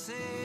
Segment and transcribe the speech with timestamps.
[0.00, 0.40] HC.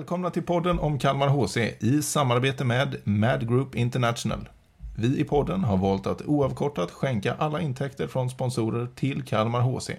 [0.00, 4.48] Välkomna till podden om Kalmar HC i samarbete med Mad Group International.
[4.96, 9.90] Vi i podden har valt att oavkortat skänka alla intäkter från sponsorer till Kalmar HC.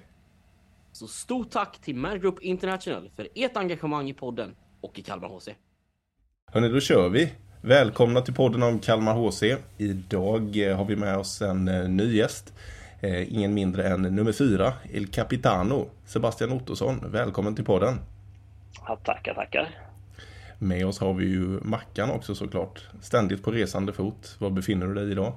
[0.91, 5.27] Så stort tack till Mad Group International för ert engagemang i podden och i Kalmar
[5.27, 5.49] HC.
[6.51, 7.33] Hörni, då kör vi!
[7.61, 9.43] Välkomna till podden om Kalmar HC.
[9.77, 12.53] Idag eh, har vi med oss en eh, ny gäst.
[13.01, 17.11] Eh, ingen mindre än nummer fyra, El Capitano, Sebastian Ottosson.
[17.11, 17.99] Välkommen till podden!
[18.87, 19.90] Ja, tackar, tackar.
[20.63, 22.87] Med oss har vi ju Mackan också såklart.
[23.01, 24.35] Ständigt på resande fot.
[24.39, 25.33] Var befinner du dig idag?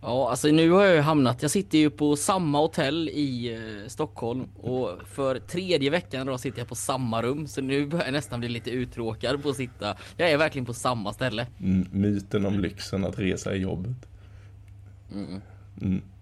[0.00, 4.44] Ja, alltså nu har jag hamnat, jag sitter ju på samma hotell i eh, Stockholm
[4.56, 8.40] och för tredje veckan då sitter jag på samma rum så nu börjar jag nästan
[8.40, 9.96] bli lite uttråkad på att sitta.
[10.16, 11.46] Jag är verkligen på samma ställe.
[11.60, 13.96] Mm, myten om lyxen att resa i jobbet.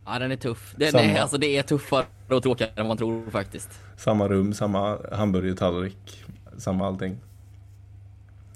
[0.06, 0.74] Ja, den är tuff.
[0.78, 1.04] Den Samma.
[1.04, 3.70] är, alltså det är tuffare och tråkigare än man tror faktiskt.
[3.96, 6.24] Samma rum, samma hamburgertallrik,
[6.58, 7.18] samma allting.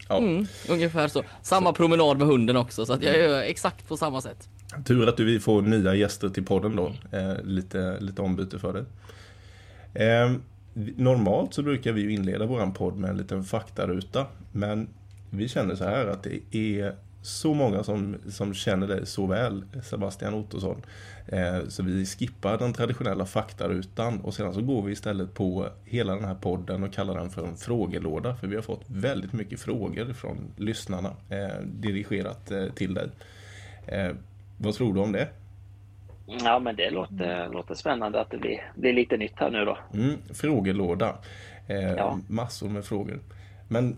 [0.08, 1.22] Ja, Mm, ungefär så.
[1.42, 4.48] Samma promenad med hunden också så att jag gör exakt på samma sätt.
[4.84, 6.92] tur att du vill få nya gäster till podden då.
[7.12, 8.84] Eh, lite, lite ombyte för dig.
[10.06, 10.32] Eh,
[10.74, 14.26] vi- normalt så brukar vi inleda våran podd med en liten faktaruta.
[14.52, 14.88] Men
[15.30, 19.64] vi känner så här att det är så många som, som känner dig så väl,
[19.82, 20.82] Sebastian Ottosson.
[21.26, 26.14] Eh, så vi skippar den traditionella faktarutan och sedan så går vi istället på hela
[26.14, 28.36] den här podden och kallar den för en frågelåda.
[28.36, 33.08] För vi har fått väldigt mycket frågor från lyssnarna eh, dirigerat eh, till dig.
[34.58, 35.28] Vad tror du om det?
[36.26, 39.78] Ja, men det låter, låter spännande att det blir, blir lite nytt här nu då.
[39.94, 41.14] Mm, frågelåda.
[41.96, 42.18] Ja.
[42.28, 43.20] Massor med frågor.
[43.68, 43.96] Men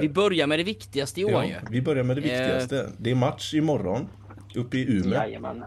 [0.00, 1.66] Vi börjar med det viktigaste Johan ja, ju.
[1.70, 2.38] vi börjar med det Eh.
[2.38, 2.90] viktigaste.
[2.98, 4.08] Det är match imorgon
[4.54, 5.14] uppe i Umeå.
[5.14, 5.64] Jajamän.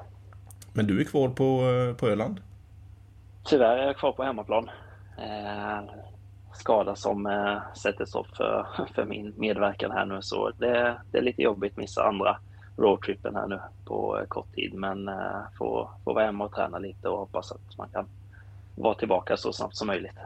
[0.74, 2.42] Men du är kvar på, eh, på Öland?
[3.44, 4.70] Tyvärr är jag kvar på hemmaplan.
[5.18, 5.90] Eh,
[6.54, 11.22] skada som eh, sätter stopp för, för min medverkan här nu så det, det är
[11.22, 12.38] lite jobbigt att missa andra
[12.78, 15.16] roadtrippen här nu på eh, kort tid men eh,
[15.58, 18.06] få, få vara hemma och träna lite och hoppas att man kan
[18.76, 20.18] vara tillbaka så snabbt som möjligt.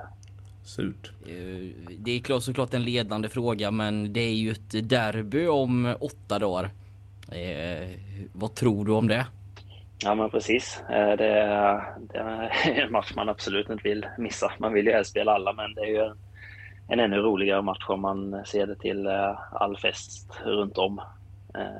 [0.63, 1.11] Surt.
[1.27, 5.95] Eh, Det är klart, såklart en ledande fråga men det är ju ett derby om
[5.99, 6.69] åtta dagar.
[7.31, 7.89] Eh,
[8.33, 9.25] vad tror du om det?
[10.03, 10.81] Ja men precis.
[10.89, 12.51] Eh, Det är, det är
[12.85, 14.51] en match man absolut inte vill missa.
[14.59, 16.17] Man vill ju helst spela alla men det är ju en,
[16.87, 21.01] en ännu roligare match om man ser det till eh, all fest runt om.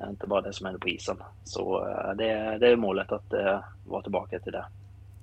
[0.10, 1.18] Inte bara det som händer på isen.
[1.44, 1.80] Så
[2.18, 3.34] det, är- det är målet att
[3.86, 4.66] vara tillbaka till det.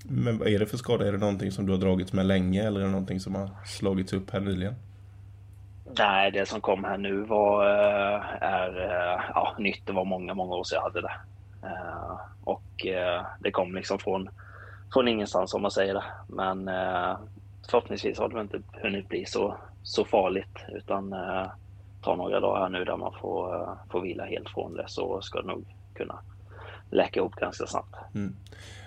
[0.05, 1.07] Men vad är det för skada?
[1.09, 3.49] Är det någonting som du har dragits med länge eller är det någonting som har
[3.67, 4.75] slagits upp här nyligen?
[5.99, 9.87] Nej, det som kom här nu var, eh, är eh, ja, nytt.
[9.87, 11.15] Det var många, många år sedan jag hade det.
[11.63, 12.87] Eh, och
[13.41, 14.29] det kom liksom från,
[14.93, 16.05] från ingenstans om man säger det.
[16.27, 16.71] Men
[17.71, 20.59] förhoppningsvis har det inte hunnit bli så, så farligt.
[20.69, 21.15] Utan
[22.03, 25.41] ta några dagar här nu där man får, får vila helt från det så ska
[25.41, 26.19] det nog kunna
[26.91, 27.97] läka ihop ganska snabbt.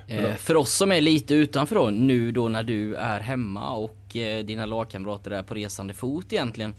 [0.07, 4.15] Eh, för oss som är lite utanför då, nu då när du är hemma och
[4.15, 6.75] eh, dina lagkamrater är på resande fot egentligen.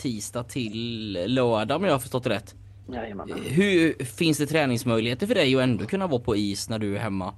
[0.00, 2.54] Tisdag till lördag om jag har förstått det rätt.
[2.92, 3.32] Jajamän.
[3.46, 7.00] Hur finns det träningsmöjligheter för dig att ändå kunna vara på is när du är
[7.00, 7.34] hemma?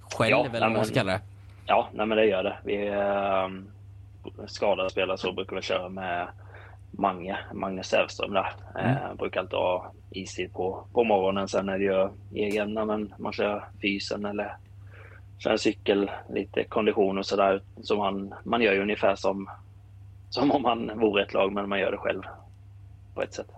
[0.00, 1.20] Själv Ja, eller vad man ska kalla det.
[1.66, 2.58] Ja, nej men det gör det.
[2.64, 6.28] Vi eh, skadade spelare så brukar vi köra med
[6.98, 8.52] Mange, Magnus Sävström där.
[8.78, 11.48] Eh, brukar alltid ha istid på, på morgonen.
[11.48, 14.56] Sen är det ju egen, när man, kör fysen eller
[15.38, 17.62] kör cykel, lite kondition och sådär.
[17.82, 19.50] Så man, man gör ju ungefär som,
[20.30, 22.22] som om man vore ett lag, men man gör det själv
[23.14, 23.50] på ett sätt.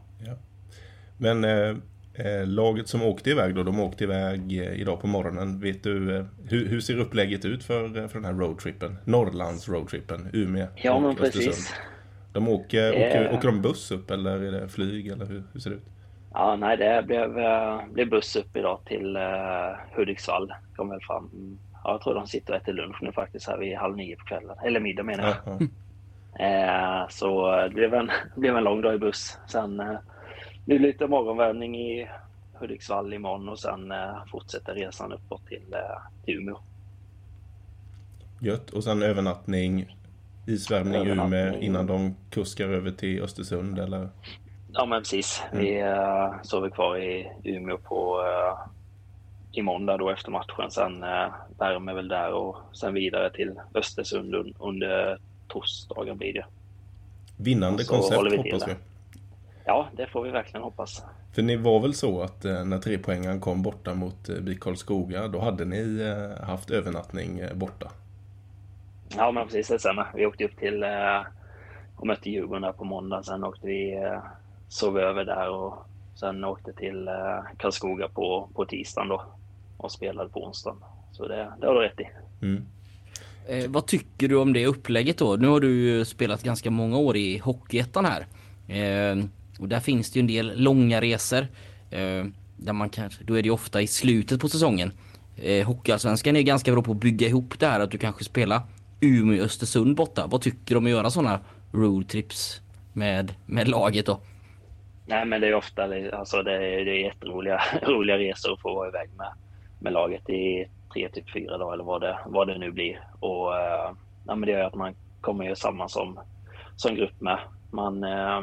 [1.19, 1.76] Men eh,
[2.14, 5.61] eh, laget som åkte iväg då, de åkte iväg eh, idag på morgonen.
[5.61, 8.96] Vet du, eh, hur, hur ser upplägget ut för, för den här roadtrippen?
[9.05, 11.76] Norrlands roadtrippen, Umeå Ja, men Östersund.
[12.38, 15.61] De åker, Det- åker, åker de buss upp eller är det flyg eller hur, hur
[15.61, 15.90] ser det ut?
[16.32, 20.52] Ja, nej, det blev, eh, blev buss upp idag till uh, Hudiksvall.
[20.76, 21.31] Kom väl fram.
[21.85, 24.25] Ja, jag tror de sitter och äter lunch nu faktiskt här vid halv nio på
[24.25, 24.56] kvällen.
[24.64, 25.37] Eller middag menar jag.
[25.44, 25.67] Ja, ja.
[26.44, 29.38] Eh, så det blev en, blev en lång dag i buss.
[29.49, 29.96] Sen eh,
[30.64, 32.08] blir det lite morgonvärmning i
[32.55, 36.58] Hudiksvall imorgon och sen eh, fortsätter resan uppåt till, eh, till Umeå.
[38.41, 38.70] Gött.
[38.70, 39.96] Och sen övernattning
[40.49, 44.09] Isvärmning i Umeå innan de kuskar över till Östersund eller?
[44.73, 45.43] Ja, men precis.
[45.53, 48.59] Vi uh, sover kvar i Umeå på uh,
[49.53, 50.71] i måndag då efter matchen.
[50.71, 55.19] Sen uh, värmer väl där och sen vidare till Östersund un- under
[55.49, 56.45] torsdagen blir det.
[57.37, 58.75] Vinnande Så koncept vi hoppas vi.
[59.65, 61.03] Ja, det får vi verkligen hoppas.
[61.35, 65.41] För ni var väl så att eh, när trepoängaren kom borta mot BIK Karlskoga, då
[65.41, 66.03] hade ni
[66.41, 67.91] haft övernattning borta?
[69.16, 70.06] Ja, men precis det stämmer.
[70.14, 71.26] Vi åkte upp till uh,
[71.96, 73.22] och mötte Djurgården där på måndag.
[73.22, 74.22] Sen åkte vi, uh,
[74.69, 75.75] sov över där och
[76.14, 79.22] sen åkte till uh, Karlskoga på, på tisdagen då
[79.76, 80.78] och spelade på onsdagen.
[81.12, 82.08] Så det, det har du rätt i.
[82.43, 82.66] Mm.
[83.49, 85.37] Eh, vad tycker du om det upplägget då?
[85.37, 88.26] Nu har du ju spelat ganska många år i Hockeyettan här.
[88.69, 89.25] Eh,
[89.58, 91.46] och där finns det ju en del långa resor.
[91.90, 92.25] Eh,
[92.56, 94.93] där man kanske, då är det ju ofta i slutet på säsongen.
[95.37, 98.60] Eh, Hockeyallsvenskan är ganska bra på att bygga ihop det här att du kanske spelar
[99.00, 100.27] Umeå Östersund borta.
[100.27, 101.41] Vad tycker du om att göra sådana
[101.73, 102.61] roadtrips
[102.93, 104.21] med, med laget då?
[105.06, 108.75] Nej, men det är ofta alltså det är, det är jätteroliga roliga resor att få
[108.75, 109.33] vara iväg med,
[109.81, 113.00] med laget i tre, typ fyra dagar eller vad det, vad det nu blir.
[113.21, 113.93] Och eh,
[114.27, 116.21] ja, men det gör att man kommer ju samman som,
[116.77, 117.39] som grupp med.
[117.71, 118.41] Man, eh,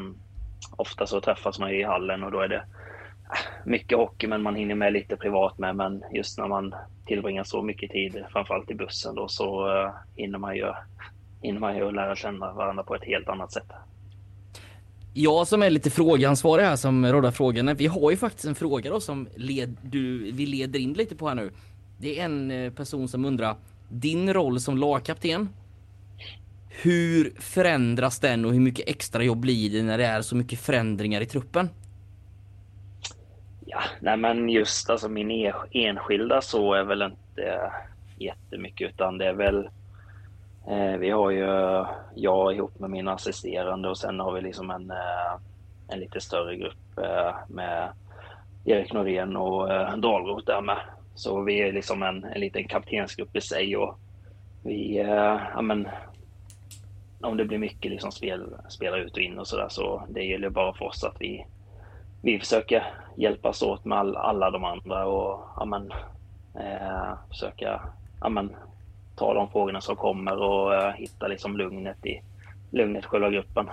[0.76, 2.64] ofta så träffas man ju i hallen och då är det
[3.64, 5.76] mycket hockey, men man hinner med lite privat med.
[5.76, 6.74] Men just när man
[7.06, 10.72] tillbringar så mycket tid, framförallt i bussen då, så eh, hinner man ju
[11.42, 13.70] hinner man ju lära känna varandra på ett helt annat sätt.
[15.14, 17.74] Jag som är lite frågeansvarig här som råddar frågorna.
[17.74, 21.28] Vi har ju faktiskt en fråga då som led, du, vi leder in lite på
[21.28, 21.50] här nu.
[21.98, 23.56] Det är en eh, person som undrar
[23.88, 25.48] din roll som lagkapten.
[26.68, 30.60] Hur förändras den och hur mycket extra jobb blir det när det är så mycket
[30.60, 31.68] förändringar i truppen?
[33.76, 37.72] Ja, nej men just alltså min e- enskilda så är väl inte
[38.18, 39.68] jättemycket utan det är väl
[40.68, 41.84] eh, vi har ju
[42.14, 45.36] jag ihop med min assisterande och sen har vi liksom en, eh,
[45.88, 47.88] en lite större grupp eh, med
[48.64, 50.78] Erik Norén och eh, Dahlroth där med.
[51.14, 53.98] Så vi är liksom en, en liten kaptensgrupp i sig och
[54.62, 55.88] vi, eh, ja men
[57.20, 60.50] om det blir mycket liksom spel, spela ut och in och sådär så det gäller
[60.50, 61.46] bara för oss att vi
[62.22, 62.84] vi försöker
[63.16, 65.92] hjälpas åt med all, alla de andra och ja, men,
[66.54, 67.80] eh, försöka
[68.20, 68.50] ja, men,
[69.16, 72.20] ta de frågorna som kommer och eh, hitta liksom lugnet i
[72.70, 73.66] lugnet i själva gruppen.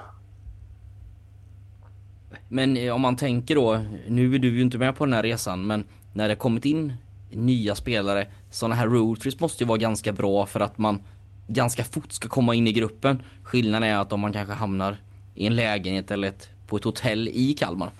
[2.48, 5.24] Men eh, om man tänker då, nu är du ju inte med på den här
[5.24, 6.94] resan, men när det kommit in
[7.32, 11.02] nya spelare, sådana här roadtrips måste ju vara ganska bra för att man
[11.48, 13.24] ganska fort ska komma in i gruppen.
[13.44, 14.98] Skillnaden är att om man kanske hamnar
[15.36, 17.92] i en lägenhet eller ett, på ett hotell i Kalmar.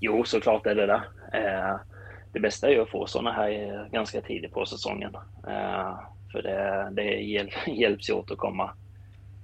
[0.00, 1.02] Jo, såklart är det det.
[1.32, 1.76] Eh,
[2.32, 5.14] det bästa är ju att få sådana här eh, ganska tidigt på säsongen.
[5.48, 5.98] Eh,
[6.32, 8.70] för det, det hjäl hjälps ju åt att komma,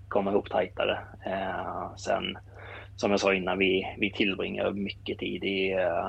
[0.09, 0.99] komma ihop tajtare.
[1.27, 2.39] Eh, sen,
[2.97, 6.09] som jag sa innan, vi, vi tillbringar mycket tid i, eh,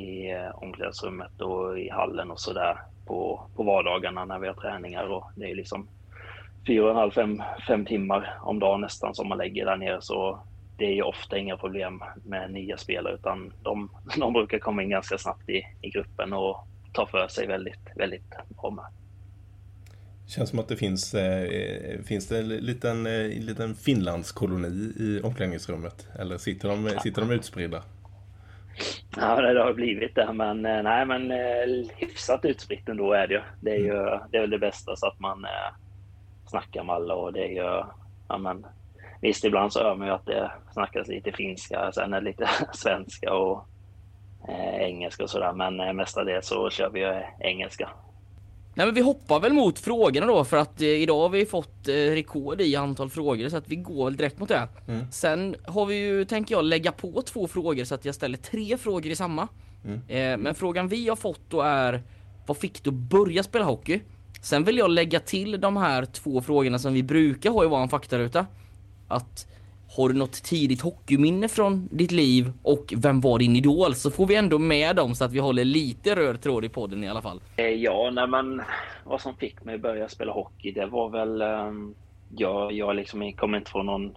[0.00, 5.12] i eh, omklädningsrummet och i hallen och sådär på, på vardagarna när vi har träningar.
[5.12, 5.88] Och det är liksom
[6.66, 9.98] fyra och en halv, fem, fem timmar om dagen nästan som man lägger där nere.
[10.00, 10.38] Så
[10.78, 14.88] det är ju ofta inga problem med nya spelare utan de, de brukar komma in
[14.88, 18.30] ganska snabbt i, i gruppen och ta för sig väldigt, väldigt
[18.60, 18.84] bra med.
[20.28, 26.08] Känns som att det finns, eh, finns det en liten, eh, liten Finlandskoloni i omklädningsrummet?
[26.18, 27.82] Eller sitter de, sitter de utspridda?
[29.16, 33.34] Ja, det har blivit det, men eh, nej, men eh, hyfsat utspritt ändå är det
[33.34, 33.40] ju.
[33.60, 35.74] Det är ju det är väl det bästa så att man eh,
[36.46, 37.84] snackar med alla och det är ju,
[38.28, 38.66] ja men
[39.20, 42.48] visst ibland så hör man ju att det snackas lite finska, sen är det lite
[42.72, 43.64] svenska och
[44.48, 47.90] eh, engelska och sådär, men eh, mestadels så kör vi ju engelska.
[48.78, 51.88] Nej men vi hoppar väl mot frågorna då för att eh, idag har vi fått
[51.88, 54.68] eh, rekord i antal frågor så att vi går väl direkt mot det.
[54.88, 55.12] Mm.
[55.12, 58.76] Sen har vi ju, tänker jag, lägga på två frågor så att jag ställer tre
[58.76, 59.48] frågor i samma.
[59.84, 60.00] Mm.
[60.08, 62.02] Eh, men frågan vi har fått då är
[62.46, 64.00] Vad fick du börja spela hockey?
[64.42, 67.88] Sen vill jag lägga till de här två frågorna som vi brukar ha i våran
[67.88, 68.46] faktaruta.
[69.08, 69.46] Att
[69.96, 73.94] har du något tidigt hockeyminne från ditt liv och vem var din idol?
[73.94, 77.04] Så får vi ändå med dem så att vi håller lite röd tråd i podden
[77.04, 77.40] i alla fall.
[77.56, 78.62] Eh, ja, nej men
[79.04, 81.42] vad som fick mig att börja spela hockey, det var väl...
[81.42, 81.94] Ehm,
[82.36, 84.16] ja, jag, liksom kommer inte från någon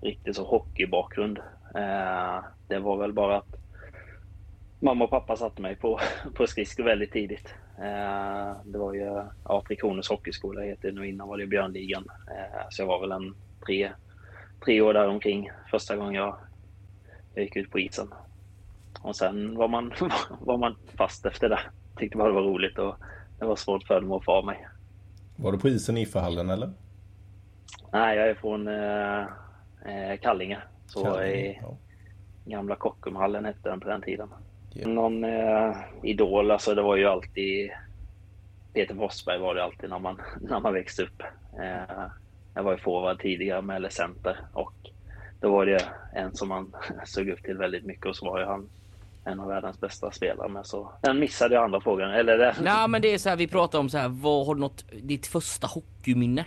[0.00, 1.38] riktig så hockeybakgrund.
[1.74, 3.56] Eh, det var väl bara att
[4.80, 6.00] mamma och pappa satte mig på,
[6.34, 7.54] på skridskor väldigt tidigt.
[7.78, 12.04] Eh, det var ju ja, Tre Kronors Hockeyskola heter det nu, innan var det Björnligan.
[12.70, 13.34] Så jag var väl en
[13.66, 13.90] tre,
[14.64, 16.36] tre år där omkring första gången jag,
[17.34, 18.08] jag gick ut på isen.
[19.02, 19.92] Och sen var man,
[20.40, 21.60] var man fast efter det.
[21.96, 22.96] Tyckte bara det var roligt och
[23.38, 24.68] det var svårt för dem att få av mig.
[25.36, 26.70] Var du på isen i IFA-hallen eller?
[27.92, 29.20] Nej, jag är från eh,
[29.84, 30.58] eh, Kallinge.
[30.86, 31.76] Så Kallinge, i ja.
[32.44, 34.28] gamla Kockumhallen hette den på den tiden.
[34.74, 34.88] Ja.
[34.88, 37.70] Någon eh, idol, alltså det var ju alltid
[38.72, 41.22] Peter Forsberg var det alltid när man, när man växte upp.
[41.62, 42.06] Eh,
[42.54, 44.72] jag var ju forward tidigare med eller center och
[45.40, 46.72] då var det en som man
[47.04, 48.68] såg upp till väldigt mycket och så var ju han
[49.24, 52.10] en av världens bästa spelare med så den missade jag andra frågan.
[52.10, 54.54] Eller det, Nej men det är så här, vi pratar om så här, vad har
[54.54, 56.44] du något, ditt första hockeyminne?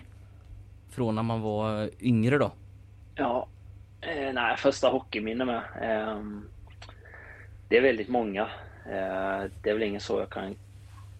[0.89, 2.51] Från när man var eh, yngre då?
[3.15, 3.47] Ja,
[4.01, 5.61] eh, nej, första hockeyminne med.
[5.81, 6.49] ehm,
[7.69, 8.41] det är väldigt många.
[8.85, 10.55] Eh, det är väl ingen så jag kan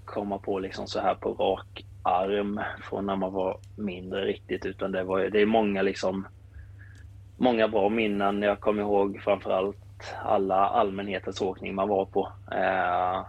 [0.06, 2.60] komma på liksom så här på rak arm
[2.90, 6.28] från när man var mindre riktigt, utan det var ju- det är många liksom
[7.38, 8.42] många bra minnen.
[8.42, 9.78] Jag kommer ihåg framförallt
[10.24, 12.32] alla allmänhetens åkning man var på.
[12.52, 13.26] Eh,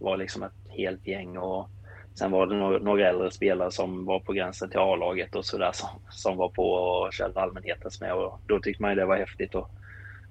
[0.00, 1.68] var liksom ett helt gäng och
[2.14, 5.70] sen var det några, några äldre spelare som var på gränsen till A-laget och sådär
[5.72, 9.16] som, som var på och körde allmänhetens med och då tyckte man ju det var
[9.16, 9.70] häftigt att,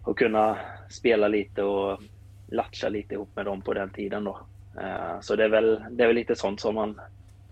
[0.06, 0.58] att kunna
[0.90, 2.02] spela lite och
[2.48, 4.40] latcha lite ihop med dem på den tiden då.
[4.82, 7.00] Eh, så det är väl, det är väl lite sånt som man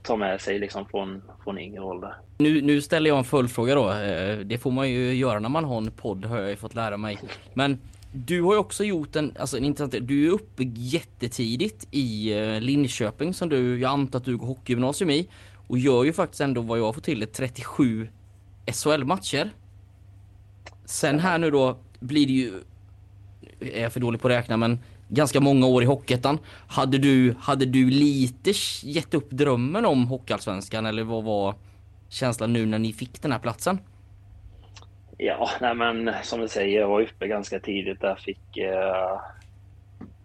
[0.04, 2.16] ta med sig liksom från, från yngre ålder.
[2.38, 3.92] Nu, nu ställer jag en följdfråga då.
[3.92, 6.76] Eh, det får man ju göra när man har en podd har jag ju fått
[6.76, 7.20] lära mig.
[7.54, 7.80] Men
[8.12, 12.62] du har ju också gjort en, alltså en intressant, du är uppe jättetidigt i eh,
[12.62, 15.28] Linköping som du, jag antar att du går hockeygymnasium i.
[15.68, 18.08] Och gör ju faktiskt ändå vad jag får till det 37
[18.74, 19.50] SHL-matcher.
[20.86, 22.54] Sen här nu då blir det ju,
[23.60, 24.80] är jag för dålig på att räkna men
[25.10, 26.40] ganska många år i Hockeyettan.
[26.68, 28.52] Hade du, hade du lite
[28.84, 31.56] gett upp drömmen om Hockeyallsvenskan eller vad var
[32.10, 33.80] känslan nu när ni fick den här platsen?
[35.18, 38.16] Ja, nej men som du säger, jag var uppe ganska tidigt där.
[38.16, 39.20] Fick eh,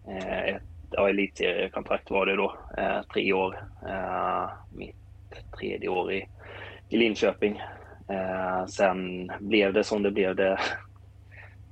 [0.07, 0.61] eh ett
[0.91, 2.57] ja, elitseriekontrakt var det då.
[2.77, 3.63] Eh, tre år.
[3.89, 4.95] Eh, mitt
[5.59, 6.27] tredje år i,
[6.89, 7.61] i Linköping.
[8.09, 10.35] Eh, sen blev det som det blev.
[10.35, 10.59] Det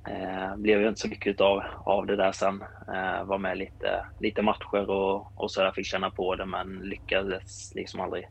[0.08, 2.62] eh, blev ju inte så mycket av, av det där sen.
[2.94, 6.78] Eh, var med lite, lite matcher och, och så där fick känna på det men
[6.78, 8.28] lyckades liksom aldrig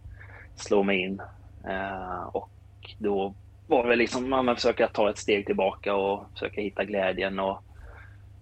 [0.55, 1.21] slå mig in.
[1.67, 2.49] Eh, och
[2.97, 3.33] då
[3.67, 7.63] var väl liksom man försöka ta ett steg tillbaka och försöka hitta glädjen och,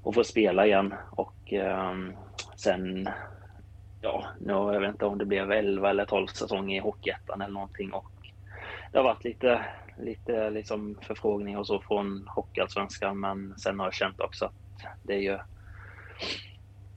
[0.04, 0.94] och få spela igen.
[1.12, 1.94] Och eh,
[2.56, 3.10] sen,
[4.02, 7.54] ja, nu, jag vet inte om det blev 11 eller 12 säsonger i Hockeyettan eller
[7.54, 7.94] någonting.
[7.94, 8.12] Och
[8.92, 9.66] det har varit lite,
[10.01, 14.53] lite liksom förfrågningar och så från Hockeyallsvenskan, men sen har jag känt också att
[15.03, 15.39] det är ju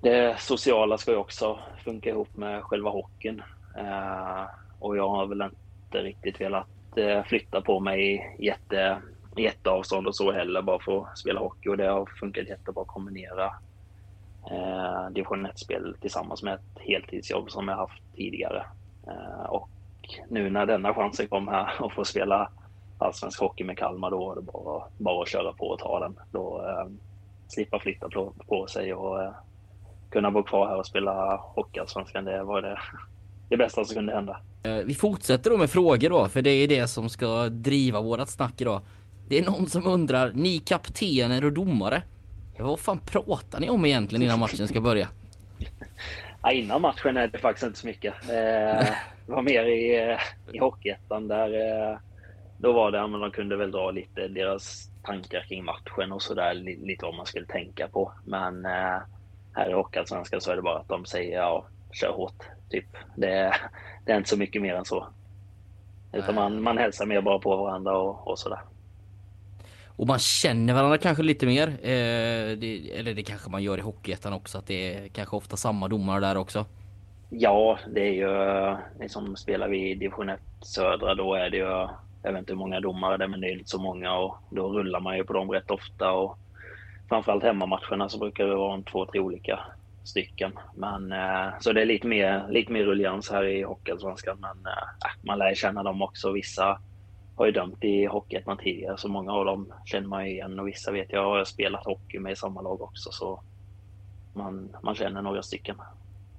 [0.04, 3.42] det sociala ska ju också funka ihop med själva hockeyn.
[3.76, 4.44] Eh,
[4.78, 9.02] och jag har väl inte riktigt velat eh, flytta på mig jätte,
[9.36, 12.88] jätteavstånd och så heller bara för att spela hockey och det har funkat jättebra att
[12.88, 13.44] kombinera
[14.50, 18.66] eh, division 1-spel tillsammans med ett heltidsjobb som jag haft tidigare.
[19.06, 19.70] Eh, och
[20.28, 22.50] nu när denna chansen kom här och få spela
[22.98, 26.18] allsvensk hockey med Kalmar då var det bara, bara att köra på och ta den.
[26.32, 26.92] Då eh,
[27.48, 29.30] slippa flytta på, på sig och eh,
[30.10, 32.24] kunna bo kvar här och spela hockeyallsvenskan.
[32.24, 32.78] Det var det,
[33.48, 34.40] det bästa som kunde hända.
[34.62, 38.28] Eh, Vi fortsätter då med frågor då, för det är det som ska driva vårat
[38.30, 38.80] snack idag.
[39.28, 42.02] Det är någon som undrar, ni kaptener och domare,
[42.58, 45.08] vad fan pratar ni om egentligen innan matchen ska börja?
[46.42, 48.14] Ja, innan matchen är det faktiskt inte så mycket.
[48.22, 48.86] Eh,
[49.26, 50.18] det var mer i, eh,
[50.54, 51.48] i Hockeyettan där
[51.92, 51.98] eh,
[52.58, 56.22] då var det, ja, men de kunde väl dra lite deras tankar kring matchen och
[56.22, 58.12] sådär, lite vad man skulle tänka på.
[58.24, 58.98] Men eh,
[59.52, 62.42] här i Hockeyallsvenskan så är det bara att de säger ja, kör hårt.
[62.70, 62.86] Typ.
[63.16, 63.54] Det,
[64.06, 65.06] det är inte så mycket mer än så.
[66.12, 68.60] Utan man, man hälsar mer bara på varandra och, och sådär.
[69.96, 71.68] Och man känner varandra kanske lite mer.
[71.68, 75.56] Eh, det, eller det kanske man gör i Hockeyettan också, att det är kanske ofta
[75.56, 76.64] samma domare där också.
[77.30, 81.88] Ja, det är ju liksom spelar vi i division 1 södra då är det ju,
[82.24, 84.36] jag vet inte hur många domare det är men det är inte så många och
[84.50, 86.38] då rullar man ju på dem rätt ofta och
[87.08, 89.60] framförallt hemmamatcherna så brukar det vara en två, tre olika
[90.04, 90.52] stycken.
[90.74, 94.82] Men eh, så det är lite mer, lite mer ruljans här i Hockeyallsvenskan men eh,
[94.82, 96.32] äh, man lär känna dem också.
[96.32, 96.78] Vissa
[97.36, 100.68] har ju dömt i Hockeyettan tidigare så många av dem känner man ju igen och
[100.68, 103.42] vissa vet jag har spelat hockey med i samma lag också så
[104.34, 105.76] man, man känner några stycken.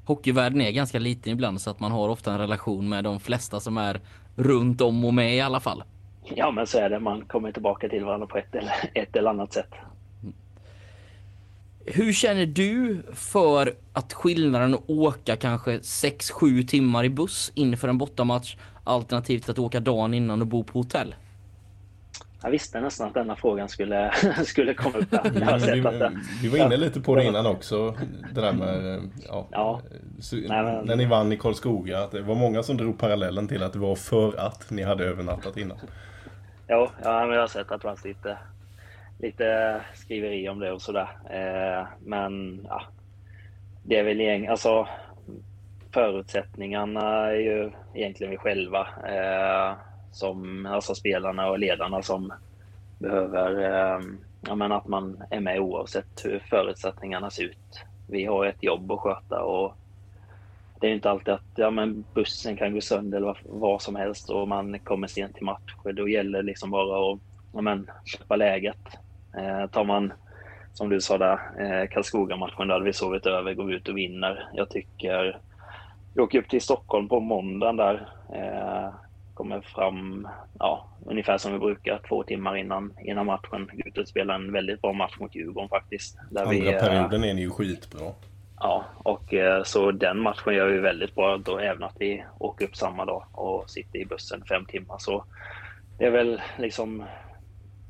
[0.05, 3.59] Hockeyvärlden är ganska liten ibland så att man har ofta en relation med de flesta
[3.59, 4.01] som är
[4.35, 5.83] runt om och med i alla fall.
[6.35, 6.99] Ja, men så är det.
[6.99, 9.73] Man kommer tillbaka till varandra på ett eller, ett eller annat sätt.
[11.85, 17.97] Hur känner du för att skillnaden att åka kanske 6-7 timmar i buss inför en
[17.97, 21.15] bortamatch alternativt att åka dagen innan och bo på hotell?
[22.45, 24.11] Jag visste nästan att denna frågan skulle,
[24.45, 25.11] skulle komma upp.
[25.11, 25.21] Här.
[25.23, 27.95] Ja, den, vi, vi var inne lite på det innan också.
[28.33, 29.81] Det där med, ja, Ja.
[30.19, 31.99] Så, Nej, men- när ni vann i Karlskoga.
[31.99, 35.03] Att det var många som drog parallellen till att det var för att ni hade
[35.05, 35.77] övernattat innan.
[36.67, 38.37] ja, ja, men jag har sett att det fanns lite,
[39.19, 41.09] lite skriveri om det och sådär.
[41.29, 42.81] Eh, men ja,
[43.83, 44.87] det är väl egentligen, alltså
[45.91, 49.75] förutsättningarna är ju egentligen vi själva eh,
[50.15, 52.33] som, alltså spelarna och ledarna som
[52.99, 54.01] behöver, eh,
[54.41, 57.83] ja men att man är med oavsett hur förutsättningarna ser ut.
[58.07, 59.75] Vi har ett jobb att sköta och
[60.79, 64.29] det är inte alltid att ja, men bussen kan gå sönder eller vad, som helst
[64.29, 65.75] och man kommer sent till match.
[65.83, 67.19] Då gäller det liksom bara att
[67.53, 68.97] ja, men, köpa läget.
[69.37, 70.13] Eh, tar man,
[70.73, 74.49] som du sa där, eh, Karlskoga-matchen, där hade vi sovit över, går ut och vinner.
[74.53, 75.39] Jag tycker,
[76.13, 78.09] vi åker upp till Stockholm på måndagen där.
[78.33, 79.04] Eh,
[79.35, 80.27] kommer fram
[80.59, 83.69] ja, ungefär som vi brukar, två timmar innan, innan matchen.
[83.85, 86.17] Ut och spelar en väldigt bra match mot Djurgården faktiskt.
[86.31, 88.11] Där Andra vi, perioden är ni ju skitbra.
[88.59, 92.65] Ja, och eh, så den matchen gör vi väldigt bra då, även att vi åker
[92.65, 94.95] upp samma dag och sitter i bussen fem timmar.
[94.99, 95.25] Så
[95.97, 97.03] det är väl liksom,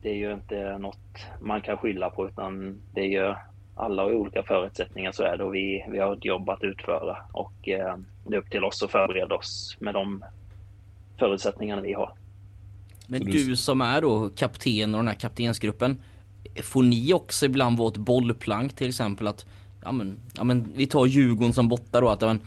[0.01, 3.35] det är ju inte något man kan skylla på utan det är ju
[3.75, 7.17] alla har olika förutsättningar så är det och vi, vi har ett jobb att utföra
[7.31, 7.97] och eh,
[8.27, 10.23] det är upp till oss att förbereda oss med de
[11.19, 12.13] förutsättningarna vi har.
[13.07, 16.01] Men du som är då kapten och den här kaptensgruppen,
[16.63, 19.45] får ni också ibland vara ett bollplank till exempel att
[19.83, 22.39] ja men, ja men vi tar Djurgården som borta då att men,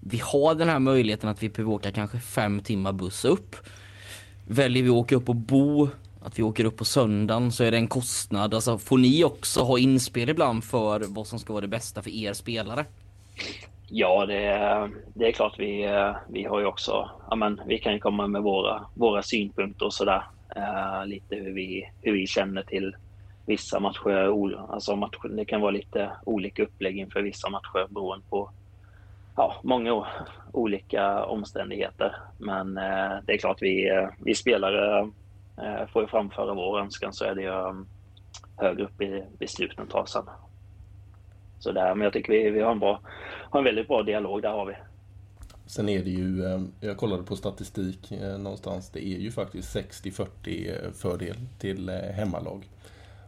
[0.00, 3.56] vi har den här möjligheten att vi behöver åka kanske fem timmar buss upp.
[4.46, 5.88] Väljer vi att åka upp och bo,
[6.22, 8.54] att vi åker upp på söndagen så är det en kostnad.
[8.54, 12.10] Alltså får ni också ha inspel ibland för vad som ska vara det bästa för
[12.10, 12.84] er spelare?
[13.88, 15.88] Ja, det är, det är klart vi,
[16.28, 19.94] vi har ju också, ja men vi kan ju komma med våra, våra synpunkter och
[19.94, 20.22] sådär.
[20.56, 22.96] Uh, lite hur vi, hur vi känner till
[23.46, 28.50] vissa matcher, alltså matcher, det kan vara lite olika upplägg inför vissa matcher beroende på
[29.36, 30.06] ja, många
[30.52, 32.16] olika omständigheter.
[32.38, 35.10] Men eh, det är klart vi, eh, vi spelare
[35.58, 37.86] eh, får ju framföra vår önskan så är det ju um,
[38.56, 40.24] högre upp i besluten tas sen.
[41.58, 43.00] Så där, men jag tycker vi, vi har, en bra,
[43.56, 44.74] har en väldigt bra dialog, där har vi.
[45.66, 49.76] Sen är det ju, eh, jag kollade på statistik eh, någonstans, det är ju faktiskt
[49.76, 52.68] 60-40 fördel till hemmalag.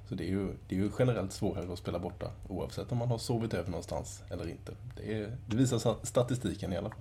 [0.09, 3.09] Så det är, ju, det är ju generellt svårare att spela borta oavsett om man
[3.09, 4.73] har sovit över någonstans eller inte.
[4.97, 6.99] Det, är, det visar statistiken i alla fall.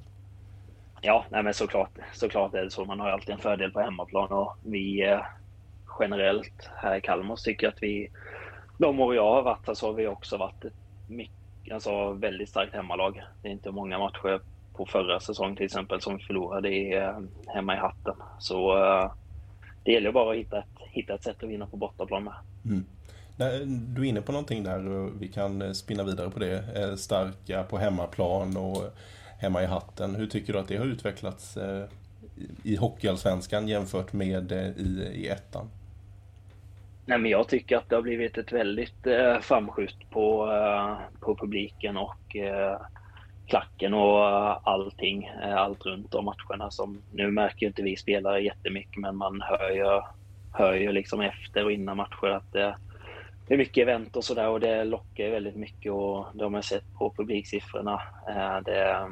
[1.02, 2.86] Ja, nej men såklart, såklart är det så.
[2.86, 5.20] Man har alltid en fördel på hemmaplan och vi eh,
[6.00, 8.10] generellt här i Kalmar tycker att vi,
[8.78, 10.74] de år jag har varit här så har vi också varit ett
[11.08, 11.37] mycket,
[11.72, 13.24] alltså väldigt starkt hemmalag.
[13.42, 14.42] Det är inte många matcher
[14.74, 18.16] på förra säsongen till exempel som vi förlorade i, eh, hemma i hatten.
[18.40, 19.12] Så eh,
[19.84, 22.34] det gäller bara att hitta ett, hitta ett sätt att vinna på bortaplan med.
[22.66, 22.86] Mm.
[23.94, 26.98] Du är inne på någonting där och vi kan eh, spinna vidare på det.
[26.98, 28.84] Starka på hemmaplan och
[29.40, 30.16] hemma i hatten.
[30.16, 31.58] Hur tycker du att det har utvecklats
[32.64, 35.70] i Hockeyallsvenskan jämfört med i, i ettan?
[37.10, 41.36] Nej, men jag tycker att det har blivit ett väldigt eh, framskjut på, eh, på
[41.36, 42.82] publiken och eh,
[43.48, 46.72] klacken och eh, allting, eh, allt runt om matcherna.
[46.72, 50.02] Som, nu märker inte vi spelare jättemycket, men man hör ju,
[50.54, 52.76] hör ju liksom efter och innan matcher att det,
[53.48, 56.64] det är mycket event och sådär och det lockar väldigt mycket och det har man
[56.64, 58.02] sett på publiksiffrorna.
[58.30, 59.08] Eh, det,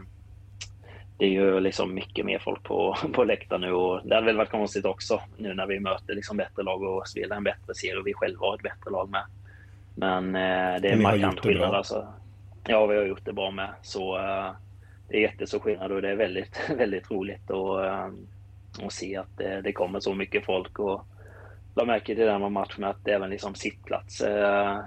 [1.18, 4.38] det är ju liksom mycket mer folk på, på läktaren nu och det hade väl
[4.38, 7.98] varit konstigt också nu när vi möter liksom bättre lag och spelar en bättre serie
[7.98, 9.24] och vi själva har ett bättre lag med.
[9.96, 12.08] Men eh, det är en markant skillnad alltså.
[12.68, 13.70] Ja, vi har gjort det bra med.
[13.82, 14.52] Så uh,
[15.10, 19.38] det är jättestor skillnad och det är väldigt, väldigt roligt att, uh, att se att
[19.38, 21.06] det, det kommer så mycket folk och
[21.76, 24.80] la märke till den matchen att även liksom sittplats eh,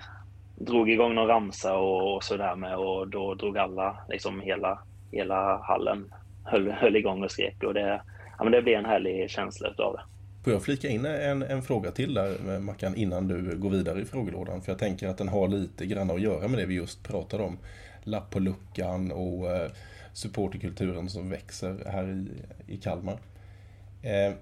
[0.57, 4.79] drog igång någon ramsa och, och sådär med och då drog alla, liksom hela,
[5.11, 8.03] hela hallen höll, höll igång och skrek och det,
[8.39, 10.03] ja, men det blev en härlig känsla utav det.
[10.45, 14.05] Får jag flika in en, en fråga till där Mackan innan du går vidare i
[14.05, 14.63] frågelådan?
[14.63, 17.43] För jag tänker att den har lite grann att göra med det vi just pratade
[17.43, 17.59] om.
[18.03, 19.71] Lapp på luckan och eh,
[20.13, 22.29] supporterkulturen som växer här i,
[22.73, 23.19] i Kalmar.
[24.03, 24.35] Eh,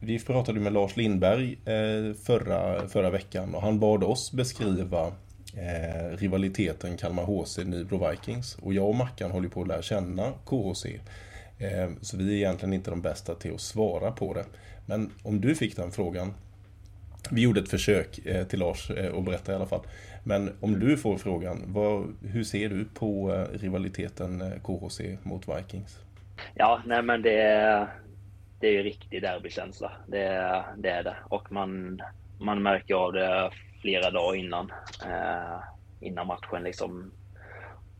[0.00, 5.12] vi pratade med Lars Lindberg eh, förra, förra veckan och han bad oss beskriva
[5.56, 8.54] eh, rivaliteten Kalmar HC Nybro Vikings.
[8.54, 10.86] Och jag och Mackan håller på att lära känna KHC.
[11.58, 14.44] Eh, så vi är egentligen inte de bästa till att svara på det.
[14.86, 16.34] Men om du fick den frågan,
[17.30, 19.82] vi gjorde ett försök eh, till Lars eh, att berätta i alla fall.
[20.24, 25.48] Men om du får frågan, vad, hur ser du på eh, rivaliteten eh, KHC mot
[25.48, 25.98] Vikings?
[26.54, 27.86] Ja, nej men det är,
[28.60, 29.92] det är ju riktig derbykänsla.
[30.06, 31.16] Det, det är det.
[31.28, 32.02] Och man,
[32.44, 34.70] man märker av det flera dagar innan,
[35.06, 35.58] eh,
[36.00, 37.12] innan matchen liksom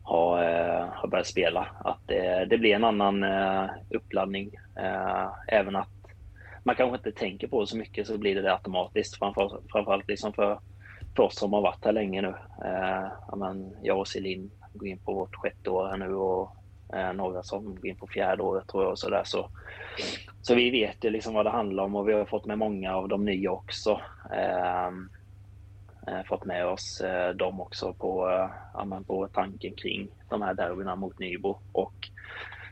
[0.03, 1.69] har, eh, har börjat spela.
[1.85, 4.51] Att det, det blir en annan eh, uppladdning.
[4.77, 5.89] Eh, även att
[6.65, 9.19] man kanske inte tänker på det så mycket så blir det det automatiskt.
[9.19, 10.61] Framför, framförallt liksom för,
[11.17, 12.35] för oss som har varit här länge nu.
[12.65, 16.57] Eh, men jag och Celine går in på vårt sjätte år här nu och
[16.95, 18.93] eh, några som går in på fjärde året tror jag.
[18.93, 19.25] Och så, där.
[19.25, 19.51] Så,
[20.47, 22.97] så vi vet ju liksom vad det handlar om och vi har fått med många
[22.97, 24.01] av de nya också.
[24.33, 25.09] Ehm,
[26.07, 30.97] eh, fått med oss eh, dem också på, eh, på tanken kring de här derbyna
[30.97, 31.59] mot Nybro.
[31.73, 31.95] Och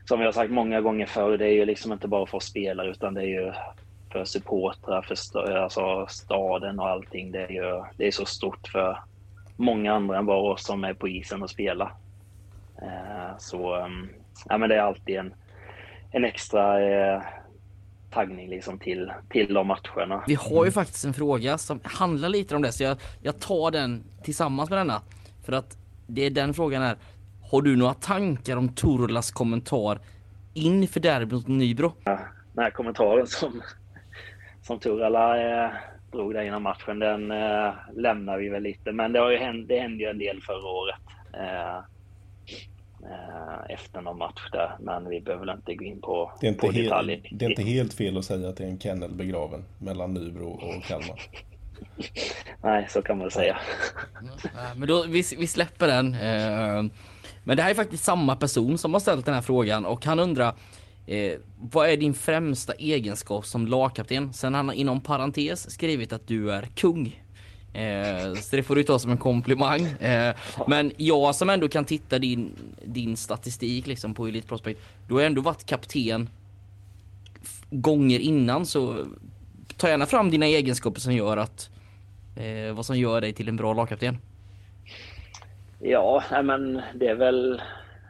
[0.05, 2.91] som vi har sagt många gånger förr, det är ju liksom inte bara för spelare
[2.91, 3.53] utan det är ju
[4.13, 7.33] för supportrar, för alltså staden och allting.
[7.33, 8.99] Det är ju det är så stort för
[9.57, 11.95] många andra än bara oss som är på isen och spelar.
[12.83, 14.09] Eh, så ehm,
[14.49, 15.35] ja, men det är alltid en,
[16.11, 17.23] en extra eh,
[18.13, 20.25] taggning liksom till, till de matcherna.
[20.27, 23.71] Vi har ju faktiskt en fråga som handlar lite om det så jag, jag tar
[23.71, 25.03] den tillsammans med denna.
[25.45, 26.97] För att det är den frågan är
[27.51, 29.99] har du några tankar om Turlas kommentar
[30.55, 31.93] inför derbyt mot Nybro?
[32.05, 32.19] Ja,
[32.55, 33.63] den här kommentaren som,
[34.63, 35.71] som Turala eh,
[36.13, 38.93] drog där innan matchen, den eh, lämnar vi väl lite.
[38.93, 41.01] Men det, har ju hänt, det hände ju en del förra året.
[41.33, 41.85] Eh,
[43.69, 44.77] efter någon match där.
[44.81, 47.17] Men vi behöver väl inte gå in på, det är inte på detaljer.
[47.17, 50.15] Helt, det är inte helt fel att säga att det är en kennel begraven mellan
[50.15, 51.21] Nybro och Kalmar.
[52.63, 53.59] Nej, så kan man säga.
[54.77, 56.15] Men då, vi, vi släpper den.
[56.15, 56.93] Eh,
[57.45, 60.19] men det här är faktiskt samma person som har ställt den här frågan och han
[60.19, 60.55] undrar
[61.07, 64.33] eh, vad är din främsta egenskap som lagkapten?
[64.33, 67.22] Sen han har inom parentes skrivit att du är kung.
[67.73, 69.81] Eh, så det får du ta som en komplimang.
[69.87, 70.35] Eh,
[70.67, 72.55] men jag som ändå kan titta din,
[72.85, 74.81] din statistik liksom på Elite Prospect.
[75.09, 76.29] Du har ändå varit kapten
[77.71, 79.07] gånger innan så
[79.77, 81.71] ta gärna fram dina egenskaper som gör att
[82.37, 84.19] eh, vad som gör dig till en bra lagkapten.
[85.79, 87.63] Ja, men det är väl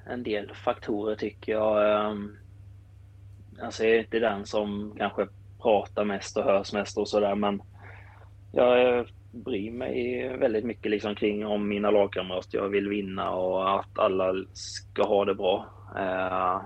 [0.06, 2.08] en del faktorer tycker jag.
[3.62, 5.26] Alltså jag är inte den som kanske
[5.62, 7.62] pratar mest och hörs mest och sådär men
[8.52, 12.58] jag bryr mig väldigt mycket liksom kring om mina lagkamrater.
[12.58, 15.66] Jag vill vinna och att alla ska ha det bra.
[15.96, 16.62] Eh,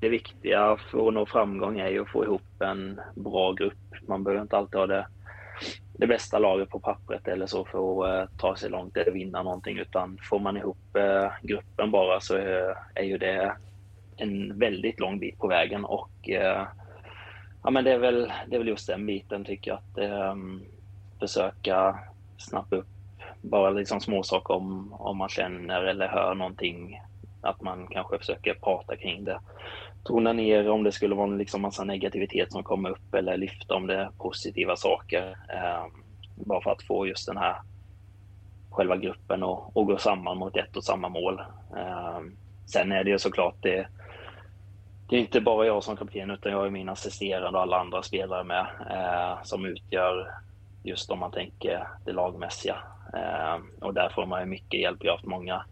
[0.00, 4.08] det viktiga för att nå framgång är ju att få ihop en bra grupp.
[4.08, 5.06] Man behöver inte alltid ha det
[5.98, 9.42] det bästa laget på pappret eller så för att eh, ta sig långt eller vinna
[9.42, 9.78] någonting.
[9.78, 12.34] Utan får man ihop eh, gruppen bara så
[12.94, 13.56] är ju det
[14.16, 15.84] en väldigt lång bit på vägen.
[15.84, 16.10] Och
[17.62, 19.78] ja, men det, är väl, det är väl just den biten tycker jag.
[19.78, 20.62] Att ehm,
[21.20, 21.98] försöka
[22.38, 22.86] snappa upp
[23.42, 27.00] bara liksom småsaker om, om man känner eller hör någonting.
[27.40, 29.40] Att man kanske försöker prata kring det
[30.04, 33.86] tona ner om det skulle vara liksom massa negativitet som kommer upp eller lyfta om
[33.86, 35.36] det är positiva saker.
[35.48, 35.86] Eh,
[36.34, 37.56] bara för att få just den här
[38.70, 41.40] själva gruppen att gå samman mot ett och samma mål.
[41.76, 42.20] Eh,
[42.66, 43.86] sen är det ju såklart det,
[45.08, 48.02] det är inte bara jag som kapten utan jag är min assisterande och alla andra
[48.02, 50.30] spelare med eh, som utgör
[50.84, 52.76] just om man tänker det lagmässiga.
[53.14, 54.98] Eh, och där får man ju mycket hjälp.
[55.00, 55.64] Jag har haft många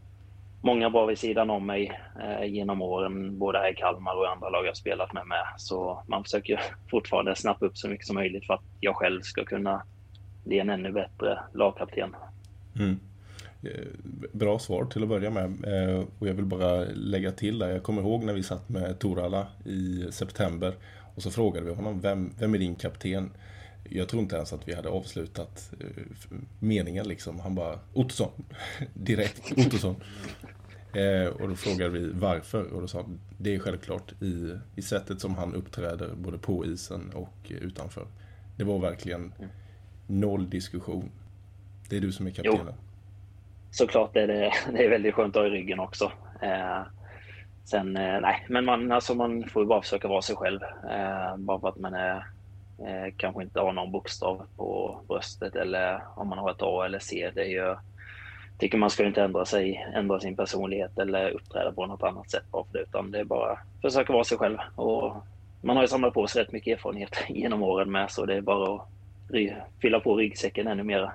[0.63, 4.29] många bra vid sidan om mig eh, genom åren, både här i Kalmar och i
[4.29, 5.27] andra lag jag spelat med.
[5.27, 5.45] med.
[5.57, 9.45] Så man försöker fortfarande snappa upp så mycket som möjligt för att jag själv ska
[9.45, 9.83] kunna
[10.45, 12.17] bli en ännu bättre lagkapten.
[12.79, 13.01] Mm.
[13.63, 13.87] Eh,
[14.33, 15.45] bra svar till att börja med.
[15.45, 17.69] Eh, och jag vill bara lägga till där.
[17.69, 20.75] Jag kommer ihåg när vi satt med Torala i september
[21.15, 23.31] och så frågade vi honom, vem, vem är din kapten?
[23.85, 25.87] Jag tror inte ens att vi hade avslutat eh,
[26.59, 27.41] meningen liksom.
[27.41, 28.31] Han bara, Ottosson.
[28.95, 29.97] Direkt, Ottosson.
[30.95, 34.83] Eh, och då frågade vi varför och då sa han, det är självklart i, i
[34.83, 38.07] sättet som han uppträder både på isen och utanför.
[38.57, 39.33] Det var verkligen
[40.07, 41.11] noll diskussion.
[41.89, 42.67] Det är du som är kaptenen.
[42.67, 42.75] Jo,
[43.71, 46.13] såklart är det, det är väldigt skönt att ha i ryggen också.
[46.43, 46.83] Eh,
[47.65, 50.63] sen, eh, nej, men man, alltså man får ju bara försöka vara sig själv.
[50.91, 52.27] Eh, bara för att man är
[52.79, 56.99] Eh, kanske inte har någon bokstav på bröstet eller om man har ett A eller
[56.99, 57.31] C.
[57.35, 57.77] Det är ju,
[58.59, 62.45] tycker man ska inte ändra sig, ändra sin personlighet eller uppträda på något annat sätt
[62.51, 64.59] bara för det, utan det är bara att försöka vara sig själv.
[64.77, 65.17] Och
[65.61, 68.41] man har ju samlat på sig rätt mycket erfarenhet genom åren med, så det är
[68.41, 68.89] bara att
[69.81, 71.13] fylla på ryggsäcken ännu mer.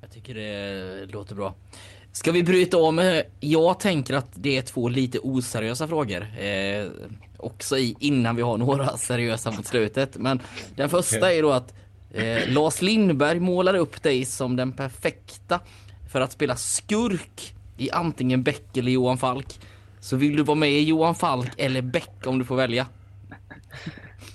[0.00, 1.54] Jag tycker det låter bra.
[2.12, 3.22] Ska vi bryta om?
[3.40, 6.26] Jag tänker att det är två lite oseriösa frågor.
[6.38, 6.86] Eh,
[7.36, 10.16] också i innan vi har några seriösa mot slutet.
[10.16, 10.40] Men
[10.76, 11.74] den första är då att
[12.14, 15.60] eh, Lars Lindberg målar upp dig som den perfekta
[16.12, 19.60] för att spela skurk i antingen Beck eller Johan Falk.
[20.00, 22.86] Så vill du vara med i Johan Falk eller Beck om du får välja?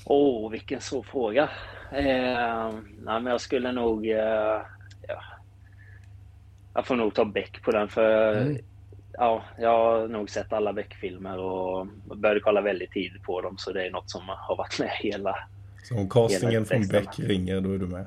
[0.06, 1.50] Åh, oh, vilken svår fråga.
[1.92, 2.72] Eh,
[3.04, 4.10] nej, men jag skulle nog...
[4.10, 4.62] Eh.
[6.78, 8.58] Jag får nog ta Beck på den för mm
[9.20, 13.72] ja, jag har nog sett alla Beck-filmer och började kolla väldigt tidigt på dem så
[13.74, 15.36] det är något som har varit med hela,
[15.84, 16.88] Så om castingen från.
[16.88, 18.06] Beck ringer, då är du med?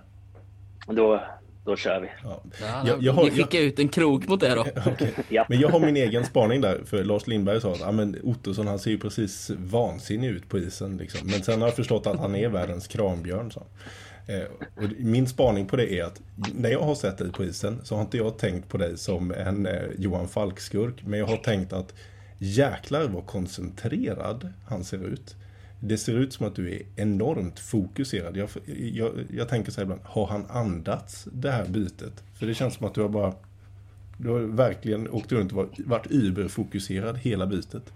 [0.87, 1.23] Då,
[1.65, 2.09] då kör vi.
[2.25, 2.43] Ja.
[2.61, 4.67] Ja, Jag- jag har- vi skickar ut en krok mot det då.
[5.29, 5.47] Ja.
[5.49, 8.67] Men jag har min egen spaning där, för Lars Lindberg sa att ah, men Ottosson
[8.67, 10.97] han ser ju precis vansinnig ut på isen.
[10.97, 11.21] Liksom.
[11.27, 13.51] Men sen har jag förstått att han är världens krambjörn.
[13.51, 13.63] Så.
[14.31, 14.43] Eh,
[14.75, 16.21] och min spaning på det är att
[16.55, 19.33] när jag har sett dig på isen så har inte jag tänkt på dig som
[19.33, 21.03] en eh, Johan Falk-skurk.
[21.05, 21.95] Men jag har tänkt att
[22.39, 25.37] jäklar vad koncentrerad han ser ut.
[25.81, 28.37] Det ser ut som att du är enormt fokuserad.
[28.37, 28.49] Jag,
[28.93, 32.25] jag, jag tänker så här ibland, har han andats det här bytet?
[32.35, 33.35] För det känns som att du har bara
[34.23, 37.93] du har verkligen åkt runt och varit, varit überfokuserad hela bytet.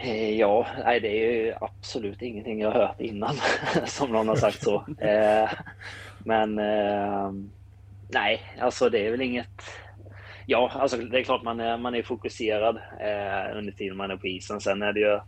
[0.00, 3.34] Eh, Ja, nej, det är ju absolut ingenting jag har hört innan
[3.86, 4.84] som någon har sagt så.
[5.00, 5.50] Eh,
[6.18, 7.32] Men eh,
[8.08, 9.48] nej, alltså det är väl inget.
[10.46, 12.78] Ja, alltså det är klart man är, man är fokuserad
[13.54, 14.60] under tiden man är på isen.
[14.60, 15.20] Sen är det ju.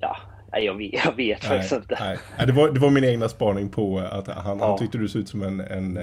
[0.00, 0.16] Ja,
[0.52, 1.96] jag vet, jag vet faktiskt inte.
[2.00, 2.46] nej.
[2.46, 4.66] Det, var, det var min egna spaning på att han, Ja.
[4.68, 5.96] han tyckte du såg ut som en, en,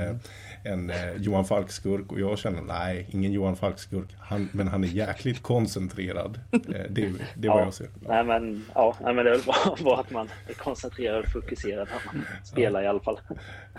[0.63, 4.07] en eh, Johan Falk-skurk och jag känner nej, ingen Johan Falk-skurk.
[4.19, 6.39] Han, men han är jäkligt koncentrerad.
[6.51, 7.63] Eh, Det, det är vad Ja.
[7.63, 7.89] jag ser.
[8.07, 11.31] Nej, men ja, nej, men det är väl bara, bara att man är koncentrerad och
[11.31, 13.19] fokuserad när man spelar i alla fall.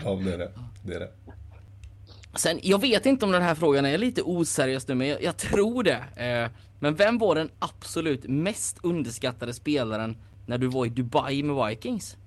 [0.03, 0.51] Ja, det är det.
[0.83, 1.09] det, är det.
[2.35, 5.37] Sen, jag vet inte om den här frågan är lite oseriös nu, men jag, jag
[5.37, 6.03] tror det.
[6.25, 11.67] Eh, men vem var den absolut mest underskattade spelaren när du var i Dubai med
[11.67, 12.17] Vikings?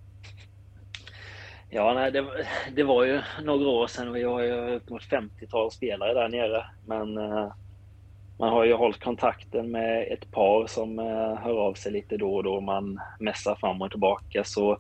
[1.75, 4.13] Ja, nej, det, var- det var ju några år sedan.
[4.13, 6.65] Vi har ju upp mot 50-tal spelare där nere.
[6.87, 7.53] Men eh,
[8.39, 12.35] man har ju hållit kontakten med ett par som eh, hör av sig lite då
[12.35, 12.61] och då.
[12.61, 14.45] Man mässar fram och tillbaka.
[14.45, 14.79] Så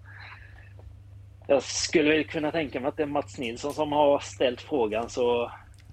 [1.46, 5.08] jag skulle väl kunna tänka mig att det är Mats Nilsson som har ställt frågan.
[5.10, 5.50] Så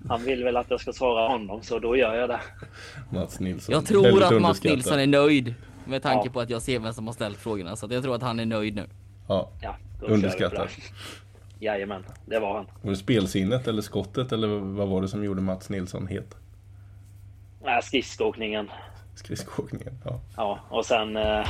[0.09, 2.39] han vill väl att jag ska svara honom, så då gör jag det.
[3.09, 3.73] Mats Nilsson.
[3.75, 4.63] Jag tror att Mats.
[4.63, 5.53] Nilsson är nöjd.
[5.85, 6.31] Med tanke Ja.
[6.33, 7.75] på att jag ser vem som har ställt frågorna.
[7.75, 8.83] Så att jag tror att han är nöjd nu.
[9.29, 9.49] Ja.
[9.61, 10.67] Ja, Underskattad.
[10.67, 11.65] det.
[11.65, 12.65] Jajamän, det var han.
[12.81, 16.35] Var det spelsinnet eller skottet eller vad var det som gjorde Mats Nilsson het?
[17.63, 18.69] Nej, Skridskoåkningen.
[19.15, 19.93] Skridskoåkningen.
[20.05, 20.19] Ja.
[20.35, 21.47] Ja, och sen, eh,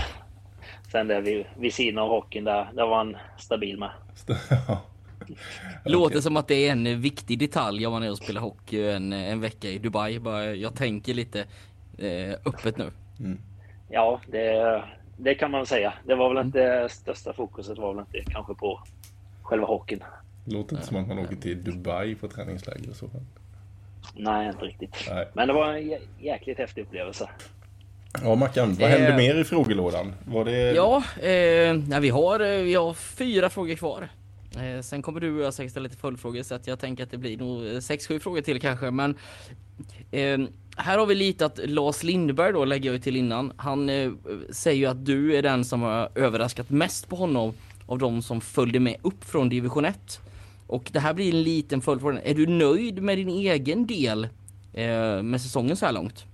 [0.91, 3.91] sen det vid, vid sidan av hockeyn där, där var han stabil med.
[4.67, 4.81] Ja.
[5.85, 9.13] Låter som att det är en viktig detalj om man är och spelar hockey en,
[9.13, 10.19] en vecka i Dubai.
[10.19, 11.39] Bara, jag tänker lite
[11.97, 12.91] eh, öppet nu.
[13.89, 14.83] Ja, det,
[15.19, 15.93] det kan man säga.
[16.07, 18.79] Det var väl inte största fokuset var väl inte kanske på
[19.43, 20.03] själva hockeyn.
[20.45, 23.09] Låter inte som att man åker till Dubai på träningsläger och så.
[24.15, 24.95] Nej, inte riktigt.
[25.09, 25.27] Nej.
[25.33, 27.29] Men det var en jä- jäkligt häftig upplevelse.
[28.23, 28.97] Ja, Mackan, vad Eh.
[28.99, 30.13] hände mer i frågelådan?
[30.27, 30.71] Var det...
[30.71, 34.09] Ja, eh, nej, vi, har, eh, vi har fyra frågor kvar.
[34.55, 37.11] Eh, sen kommer du och jag säkert ställa lite följdfrågor så att jag tänker att
[37.11, 38.91] det blir nog eh, sex, sju frågor till kanske.
[38.91, 39.17] Men
[40.11, 40.37] eh,
[40.79, 43.53] här har vi lite att Lars Lindberg då lägger jag till innan.
[43.57, 44.11] Han eh,
[44.49, 47.53] säger ju att du är den som har överraskat mest på honom
[47.85, 50.19] av de som följde med upp från division 1.
[50.67, 52.21] Och det här blir en liten följdfråga.
[52.21, 54.23] Är du nöjd med din egen del
[54.73, 56.25] eh, med säsongen så här långt?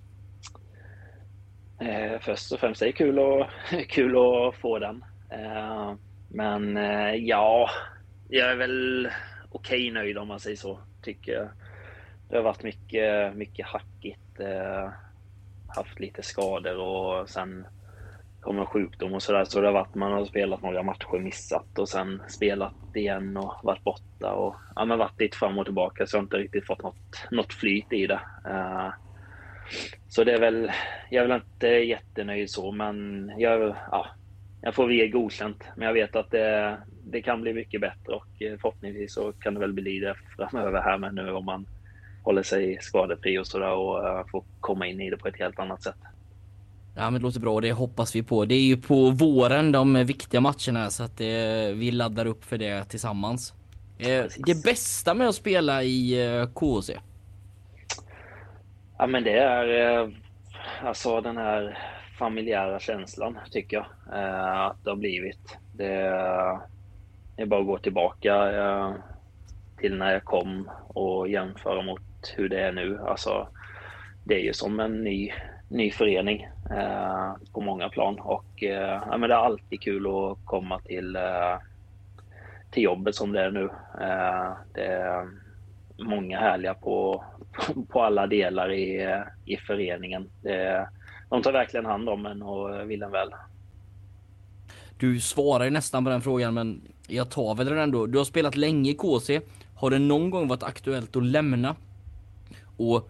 [1.80, 3.46] Eh, först och främst är det kul, och,
[3.90, 5.04] kul att få den.
[5.30, 5.94] Eh,
[6.30, 7.70] men eh, ja,
[8.30, 9.10] jag är väl
[9.52, 10.80] okej nöjd om man säger så.
[11.04, 11.48] Tycker jag.
[12.30, 14.25] det har varit mycket, mycket hackigt.
[14.40, 14.90] Eh,
[15.76, 17.66] haft lite skador och sen
[18.42, 19.46] kommer sjukdom och sådär.
[19.46, 23.54] Så det har varit, man har spelat några matcher missat och sen spelat igen och
[23.64, 26.68] varit borta och ja, men varit lite fram och tillbaka så jag har inte riktigt
[26.68, 28.20] fått något, något flyt i det.
[28.48, 28.90] Eh,
[30.08, 30.72] så det är väl,
[31.10, 34.08] jag är väl inte jättenöjd så, men jag, ja,
[34.62, 35.64] jag får väl ge godkänt.
[35.76, 39.54] Men jag vet att det, det kan bli mycket bättre och eh, förhoppningsvis så kan
[39.54, 41.66] det väl bli det framöver här med nu om man
[42.26, 45.60] håller sig skadefri och sådär och eh, får komma in i det på ett helt
[45.60, 45.96] annat sätt.
[46.96, 48.46] Ja men det låter bra, det hoppas vi på.
[48.46, 52.58] Det är ju på våren de viktiga matcherna så att eh, vi laddar upp för
[52.58, 53.54] det tillsammans.
[53.98, 54.44] Eh, Precis.
[54.46, 56.90] det bästa med att spela i KHC?
[58.98, 60.14] Ja, men det är
[60.84, 61.78] alltså den här
[62.20, 63.86] familjära känslan tycker jag
[64.70, 65.58] att det har blivit.
[65.74, 65.94] Det,
[67.36, 68.52] det är bara att gå tillbaka
[69.78, 72.02] till när jag kom och jämföra mot
[72.38, 73.00] hur det är nu.
[73.08, 73.48] Alltså,
[74.24, 75.32] det är ju som en ny,
[75.70, 80.46] ny förening eh, på många plan och eh, ja, men det är alltid kul att
[80.46, 81.58] komma till, eh,
[82.72, 83.64] till jobbet som det är nu.
[84.02, 85.30] Eh, det är
[85.98, 87.24] många härliga på,
[87.90, 90.30] på alla delar i, eh, i föreningen.
[90.42, 90.90] Det,
[91.30, 93.30] de tar verkligen hand om en och vill en väl.
[94.98, 98.06] Du svarar ju nästan på den frågan men jag tar väl den ändå.
[98.06, 99.42] Du har spelat länge i KC.
[99.76, 101.76] Har det någon gång varit aktuellt att lämna?
[102.78, 103.10] Och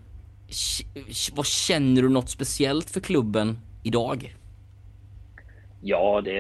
[1.34, 4.36] vad känner du något speciellt för klubben idag?
[5.82, 6.32] Ja, det,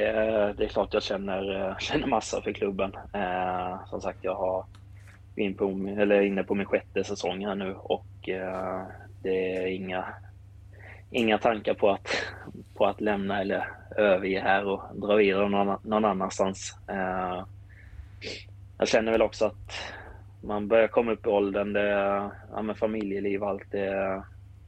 [0.57, 2.91] det är klart jag känner, eh, känner massa för klubben.
[3.13, 4.65] Eh, som sagt, jag har
[5.35, 5.65] in på,
[5.99, 8.81] eller inne på min sjätte säsong här nu och eh,
[9.23, 10.05] det är inga,
[11.11, 12.07] inga tankar på att,
[12.73, 16.77] på att lämna eller överge här och dra vidare någon, någon annanstans.
[16.87, 17.45] Eh,
[18.77, 19.71] jag känner väl också att
[20.45, 21.89] man börjar komma upp i åldern, det,
[22.51, 24.23] ja, med familjeliv och allt det.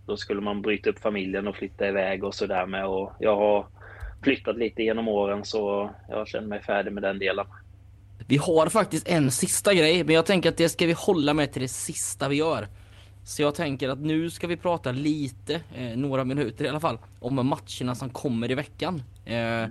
[0.06, 2.86] Då skulle man bryta upp familjen och flytta iväg och sådär med.
[2.86, 3.68] Och jag har
[4.24, 7.46] flyttat lite genom åren så jag känner mig färdig med den delen.
[8.28, 11.52] Vi har faktiskt en sista grej, men jag tänker att det ska vi hålla med
[11.54, 12.68] till det sista vi gör.
[13.24, 16.98] Så jag tänker att nu ska vi prata lite, eh, några minuter i alla fall,
[17.20, 19.04] om matcherna som kommer i veckan.
[19.26, 19.64] Eh,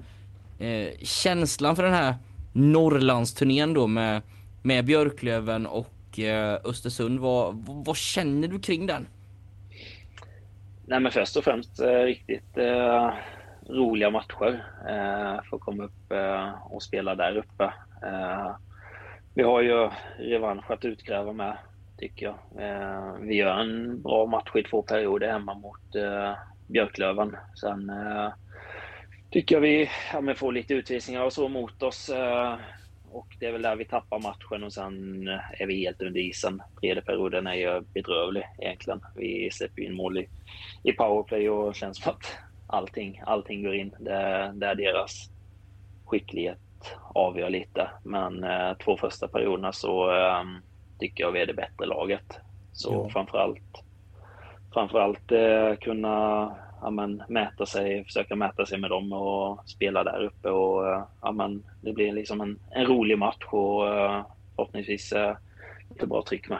[0.68, 2.14] eh, känslan för den här
[2.52, 4.22] Norrlandsturnén då med,
[4.62, 9.06] med Björklöven och Eh, Östersund, vad, vad känner du kring den?
[10.86, 13.10] Nej men först och främst eh, riktigt eh,
[13.68, 14.64] roliga matcher.
[14.88, 17.64] Eh, att komma upp eh, och spela där uppe.
[18.02, 18.56] Eh,
[19.34, 21.56] vi har ju revansch att utkräva med,
[21.98, 22.68] tycker jag.
[22.68, 26.32] Eh, vi gör en bra match i två perioder hemma mot eh,
[26.66, 27.36] Björklöven.
[27.60, 28.32] Sen eh,
[29.30, 32.08] tycker jag vi ja, får lite utvisningar och så mot oss.
[32.08, 32.54] Eh,
[33.16, 36.20] Eh, och det är väl där vi tappar matchen och sen är vi helt under
[36.20, 36.62] isen.
[36.80, 39.00] Tredje perioden är ju bedrövlig egentligen.
[39.14, 40.26] Vi släpper in mål i,
[40.82, 43.94] i powerplay och känns som att allting, allting går in.
[43.98, 45.30] Det, det är deras
[46.04, 46.58] skicklighet
[47.14, 47.90] avgör lite.
[48.04, 50.44] Men eh, två första perioderna så eh,
[50.98, 52.40] tycker jag vi är det bättre laget.
[52.72, 53.10] Så Ja.
[53.12, 53.84] framförallt,
[54.74, 60.22] framförallt eh, kunna ja, men, mäta sig, försöka mäta sig med dem och spela där
[60.24, 60.48] uppe.
[60.50, 65.36] Och, eh, ja, men, det blir liksom en, en rolig match och eh, förhoppningsvis eh,
[65.90, 66.58] lite bra tryck med.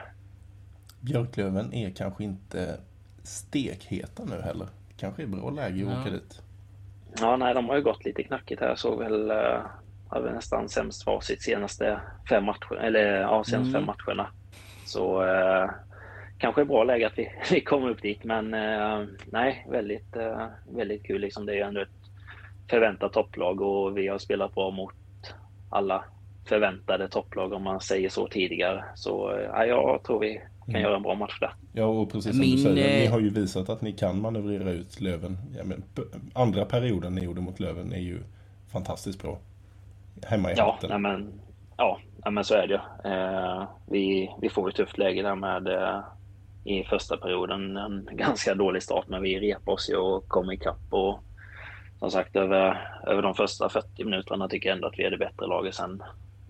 [1.00, 2.80] Björklöven är kanske inte
[3.22, 4.66] stekheta nu heller.
[4.96, 6.00] Kanske är bra läge att Ja.
[6.00, 6.42] åka dit.
[7.20, 8.68] Ja, nej, de har ju gått lite knackigt här.
[8.68, 9.60] Jag såg väl, eh,
[10.08, 13.72] hade nästan sämst facit senaste fem matcher, eller ja, senaste Mm.
[13.72, 14.28] fem matcherna.
[14.84, 15.22] Så
[16.38, 20.46] kanske är bra läge att vi, vi kommer upp dit, men eh, nej, väldigt, eh,
[20.76, 21.20] väldigt kul.
[21.20, 21.88] Liksom, det är ändå ett
[22.70, 24.94] förväntat topplag och vi har spelat bra mot
[25.70, 26.04] alla
[26.48, 28.84] förväntade topplag om man säger så tidigare.
[28.94, 30.82] Så eh, ja, jag tror vi kan Mm.
[30.82, 31.50] göra en bra match där.
[31.72, 34.20] Ja, och precis som Min, du säger, ni eh, har ju visat att ni kan
[34.20, 35.38] manövrera ut Löven.
[35.56, 35.82] Ja, men,
[36.34, 38.18] andra perioden ni gjorde mot Löven är ju
[38.72, 39.38] fantastiskt bra.
[40.26, 40.90] Hemma i Ja, hatten.
[40.90, 41.32] nej men,
[41.76, 43.10] ja, nej men så är det ju.
[43.12, 46.00] Eh, vi, vi får ett tufft läge där med eh,
[46.66, 50.80] i första perioden en ganska dålig start, men vi repade oss ju och kom ikapp.
[50.90, 51.20] Och
[51.98, 55.18] som sagt, över, över de första 40 minuterna tycker jag ändå att vi är det
[55.18, 55.74] bättre laget.
[55.74, 56.02] Sen,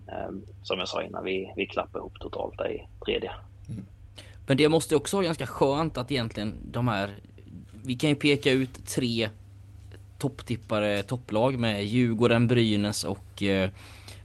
[0.07, 0.29] eh,
[0.63, 3.31] som jag sa innan, vi, vi klappar ihop totalt där i tredje.
[3.69, 3.85] Mm.
[4.47, 7.15] Men det måste också vara ganska skönt att egentligen de här,
[7.85, 9.29] vi kan ju peka ut tre
[10.17, 13.69] topptippare topplag med Djurgården, Brynäs och eh,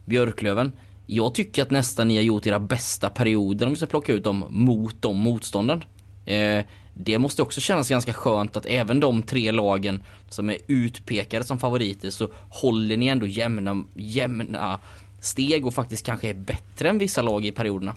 [0.05, 0.73] Björklöven.
[1.15, 4.25] Jag tycker att nästan ni har gjort era bästa perioder om vi ska plocka ut
[4.25, 5.85] dem mot de motstånden.
[6.27, 11.45] Eh, det måste också kännas ganska skönt att även de tre lagen som är utpekade
[11.45, 14.81] som favoriter så håller ni ändå jämna, jämna
[15.21, 17.97] steg och faktiskt kanske är bättre än vissa lag i perioderna.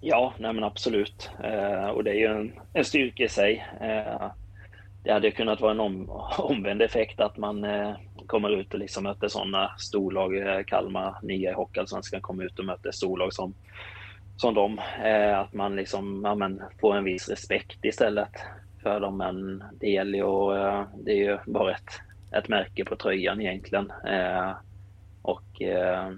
[0.00, 1.30] Ja, nej men absolut.
[1.44, 3.66] Eh, och det är ju en, en styrka i sig.
[3.80, 4.30] Eh,
[5.02, 7.94] det hade ju kunnat vara en om, omvänd effekt att man eh,
[8.26, 10.38] kommer ut och liksom möter sådana storlag.
[10.38, 13.54] Eh, Kalmar, nya i Hockeyallsvenskan, kommer ut och möter storlag som,
[14.36, 14.80] som dem.
[15.04, 18.32] Eh, att man liksom ja, men, får en viss respekt istället
[18.82, 19.16] för dem.
[19.16, 22.00] Men det gäller ju eh, det är ju bara ett,
[22.36, 23.92] ett märke på tröjan egentligen.
[24.06, 24.52] Eh,
[25.22, 26.12] och eh,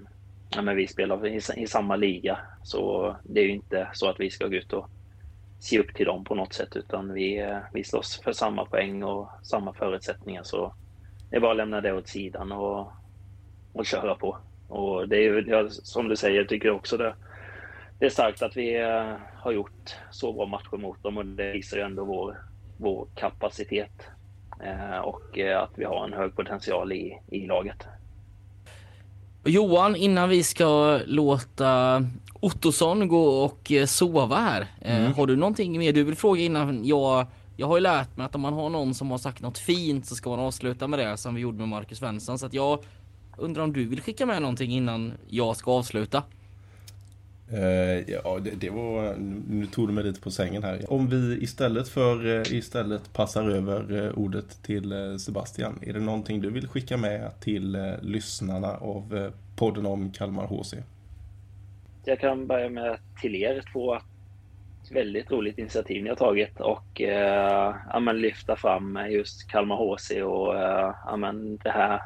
[0.55, 4.19] ja, men vi spelar i, i samma liga så det är ju inte så att
[4.19, 4.89] vi ska gå ut och
[5.63, 9.03] se upp till dem på något sätt utan vi, eh, vi slåss för samma poäng
[9.03, 10.73] och samma förutsättningar så
[11.29, 12.91] det är bara att lämna det åt sidan och,
[13.73, 14.37] och köra på.
[14.67, 17.15] Och det är ju jag, som du säger, jag tycker också det,
[17.99, 21.51] det är starkt att vi eh, har gjort så bra matcher mot dem och det
[21.51, 22.37] visar ju ändå vår,
[22.77, 24.07] vår kapacitet
[24.63, 27.87] eh, och eh, att vi har en hög potential i, i laget.
[29.45, 32.03] Johan, innan vi ska låta
[32.39, 34.67] Ottosson gå och eh, sova här.
[34.81, 35.13] eh, Mm.
[35.13, 37.27] Har du någonting mer du vill fråga innan jag...
[37.57, 40.05] Jag har ju lärt mig att om man har någon som har sagt något fint
[40.05, 42.39] så ska man avsluta med det som vi gjorde med Marcus Svensson.
[42.39, 42.79] Så att jag
[43.37, 46.23] undrar om du vill skicka med någonting innan jag ska avsluta?
[47.51, 49.15] Eh, ja, det, det var...
[49.49, 50.93] Nu tog du mig lite på sängen här.
[50.93, 55.79] Om vi istället för eh, istället passar över eh, ordet till Sebastian.
[55.81, 60.73] Är det någonting du vill skicka med till lyssnarna av podden om Kalmar HC?
[62.05, 63.95] Jag kan börja med till er två.
[63.95, 70.11] Ett väldigt roligt initiativ ni har tagit och eh, ja, lyfta fram just Kalmar HC
[70.11, 71.31] och eh, ja,
[71.63, 72.01] det här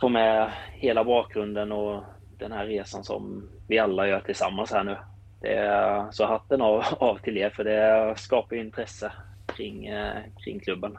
[0.00, 2.04] få med hela bakgrunden och
[2.38, 4.96] den här resan som vi alla gör tillsammans här nu.
[5.40, 9.12] Det är, så hatten av, av till er för det skapar ju intresse
[9.46, 10.98] kring, eh, kring klubben.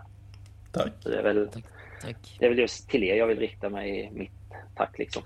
[0.71, 0.91] Tack.
[0.99, 1.49] Så det, är väl,
[2.01, 2.35] Tack.
[2.39, 4.31] det är väl just till er jag vill rikta mig mitt
[4.75, 5.23] tack liksom.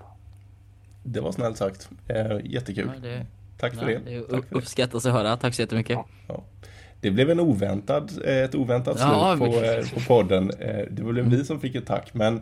[1.02, 1.90] Det var snällt sagt.
[2.08, 2.90] Eh, jättekul.
[2.94, 3.26] Ja, det,
[3.58, 4.10] Tack för ja, det.
[4.10, 4.56] det Tack för det.
[4.56, 5.36] uppskattas att höra.
[5.36, 5.98] Tack så jättemycket.
[6.28, 6.44] Ja.
[7.00, 10.50] Det blev en oväntad, eh, ett oväntat slut Ja, på, eh, på podden.
[10.58, 12.40] Eh, Det blev vi som fick ett tack, men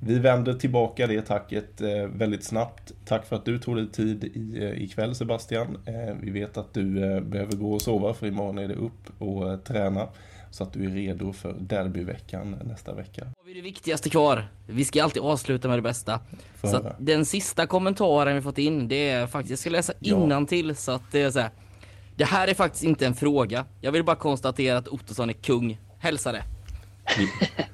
[0.00, 1.80] vi vänder tillbaka det tacket
[2.14, 2.92] väldigt snabbt.
[3.04, 5.78] Tack för att du tog dig tid i, ikväll Sebastian.
[6.20, 9.64] Vi vet att du eh, behöver gå och sova för imorgon är det upp och
[9.64, 10.08] träna.
[10.50, 13.24] Så att du är redo för derbyveckan nästa vecka.
[13.24, 14.48] Har vi det viktigaste kvar.
[14.66, 16.20] Vi ska alltid avsluta med det bästa.
[16.56, 20.44] Får Så den sista kommentaren vi fått in, det är faktiskt, jag ska läsa Ja.
[20.48, 21.50] till så att det är så här.
[22.18, 23.64] Det här är faktiskt inte en fråga.
[23.80, 25.78] Jag vill bara konstatera att Ottosson är kung.
[25.98, 26.42] Hälsa det.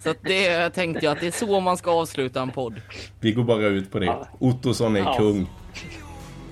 [0.01, 2.81] Så att det tänkte jag att det är så man ska avsluta en podd.
[3.21, 4.07] Vi går bara ut på det.
[4.07, 4.29] Ja.
[4.39, 5.15] Ottosson är Ja.
[5.19, 5.47] kung.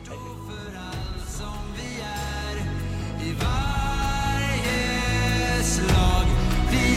[0.05, 1.47] för allt som
[6.71, 6.97] vi